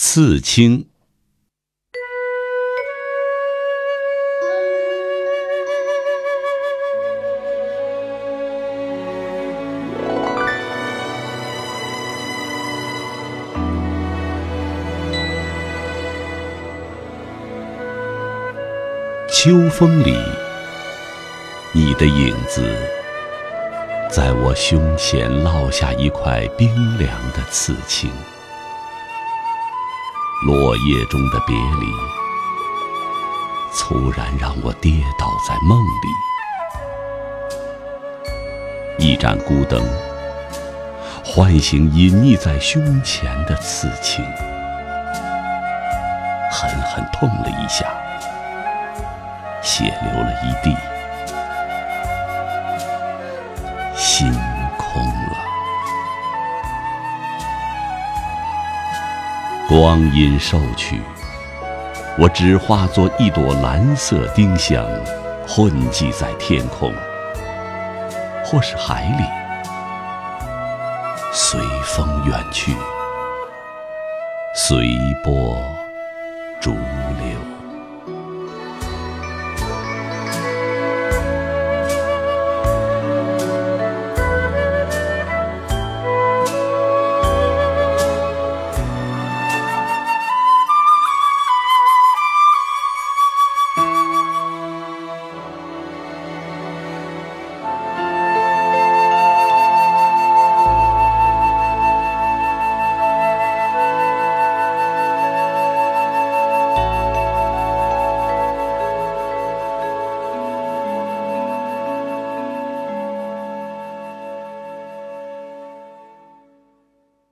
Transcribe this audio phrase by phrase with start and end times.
[0.00, 0.86] 刺青。
[19.28, 20.14] 秋风里，
[21.74, 22.62] 你的影子
[24.08, 28.12] 在我胸前烙下一块冰凉的刺青。
[30.46, 31.86] 落叶中的别离，
[33.72, 36.08] 猝然让我跌倒在梦里。
[39.04, 39.82] 一盏孤灯，
[41.24, 44.24] 唤醒隐匿在胸前的刺青，
[46.52, 47.86] 狠狠痛了一下。
[49.60, 50.76] 血流了一地，
[53.96, 54.32] 心
[54.76, 55.47] 空了。
[59.68, 60.98] 光阴瘦去，
[62.18, 64.82] 我只化作一朵蓝色丁香，
[65.46, 66.90] 混迹在天空，
[68.42, 69.24] 或是海里，
[71.34, 72.74] 随风远去，
[74.54, 74.88] 随
[75.22, 75.62] 波
[76.58, 77.27] 逐流。